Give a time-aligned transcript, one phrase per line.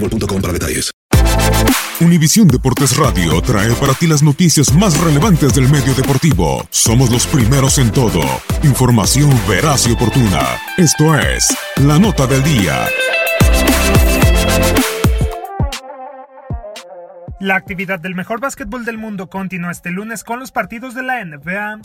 [0.00, 0.36] boostmobile.com.
[2.00, 6.66] Univisión Deportes Radio trae para ti las noticias más relevantes del medio deportivo.
[6.70, 8.20] Somos los primeros en todo.
[8.62, 10.42] Información veraz y oportuna.
[10.76, 12.86] Esto es La Nota del Día.
[17.40, 21.24] La actividad del mejor básquetbol del mundo continúa este lunes con los partidos de la
[21.24, 21.80] NBA.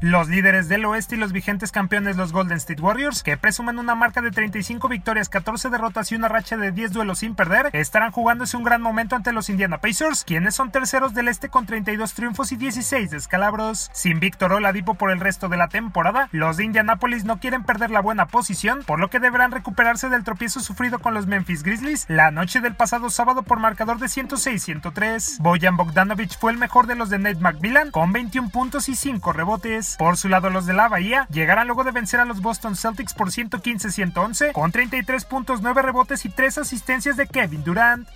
[0.00, 3.96] Los líderes del oeste y los vigentes campeones, los Golden State Warriors, que presumen una
[3.96, 8.12] marca de 35 victorias, 14 derrotas y una racha de 10 duelos sin perder, estarán
[8.12, 12.14] jugándose un gran momento ante los Indiana Pacers, quienes son terceros del este con 32
[12.14, 13.90] triunfos y 16 descalabros.
[13.92, 17.90] Sin Víctor Oladipo por el resto de la temporada, los de Indianapolis no quieren perder
[17.90, 22.06] la buena posición, por lo que deberán recuperarse del tropiezo sufrido con los Memphis Grizzlies
[22.08, 25.40] la noche del pasado sábado por marcador de 106-103.
[25.40, 29.32] Bojan Bogdanovic fue el mejor de los de Nate McMillan con 21 puntos y 5
[29.32, 29.87] rebotes.
[29.96, 33.14] Por su lado, los de la Bahía llegarán luego de vencer a los Boston Celtics
[33.14, 38.08] por 115-111 con 33 puntos, 9 rebotes y 3 asistencias de Kevin Durant.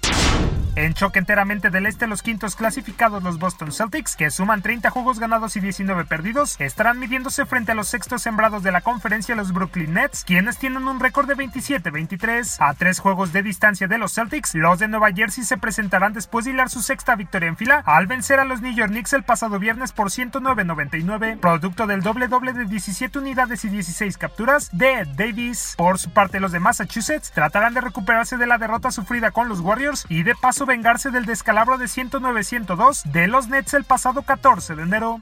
[0.74, 5.18] En choque enteramente del este, los quintos clasificados, los Boston Celtics, que suman 30 juegos
[5.18, 9.52] ganados y 19 perdidos, estarán midiéndose frente a los sextos sembrados de la conferencia, los
[9.52, 12.56] Brooklyn Nets, quienes tienen un récord de 27-23.
[12.58, 16.46] A tres juegos de distancia de los Celtics, los de Nueva Jersey se presentarán después
[16.46, 19.24] de hilar su sexta victoria en fila al vencer a los New York Knicks el
[19.24, 25.06] pasado viernes por 109-99, producto del doble doble de 17 unidades y 16 capturas de
[25.16, 25.74] Davis.
[25.76, 29.60] Por su parte, los de Massachusetts tratarán de recuperarse de la derrota sufrida con los
[29.60, 34.74] Warriors y de paso vengarse del descalabro de 109-102 de los Nets el pasado 14
[34.74, 35.20] de enero.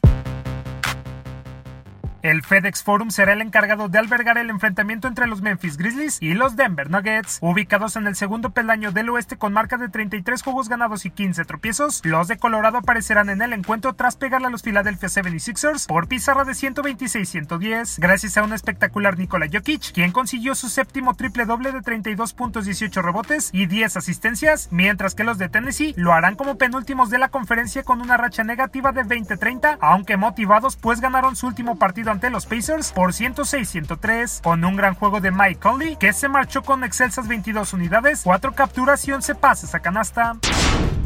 [2.23, 6.35] El FedEx Forum será el encargado de albergar el enfrentamiento entre los Memphis Grizzlies y
[6.35, 7.39] los Denver Nuggets.
[7.41, 11.47] Ubicados en el segundo peldaño del oeste con marca de 33 juegos ganados y 15
[11.47, 16.09] tropiezos, los de Colorado aparecerán en el encuentro tras pegarle a los Philadelphia 76ers por
[16.09, 21.73] pizarra de 126-110, gracias a un espectacular Nikola Jokic, quien consiguió su séptimo triple doble
[21.73, 26.37] de 32 puntos, 18 rebotes y 10 asistencias, mientras que los de Tennessee lo harán
[26.37, 31.35] como penúltimos de la conferencia con una racha negativa de 20-30, aunque motivados pues ganaron
[31.35, 35.97] su último partido ante los Pacers por 106-103, con un gran juego de Mike Conley,
[35.97, 40.37] que se marchó con excelsas 22 unidades, 4 capturas y 11 pases a canasta.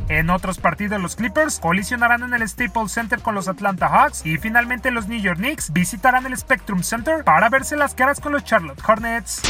[0.09, 4.37] En otros partidos, los Clippers colisionarán en el Staples Center con los Atlanta Hawks y
[4.37, 8.45] finalmente los New York Knicks visitarán el Spectrum Center para verse las caras con los
[8.45, 9.43] Charlotte Hornets.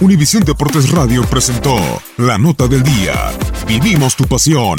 [0.00, 1.76] Univisión Deportes Radio presentó
[2.18, 3.14] La Nota del Día.
[3.66, 4.78] Vivimos tu pasión.